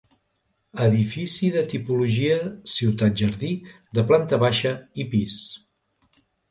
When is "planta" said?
4.13-4.45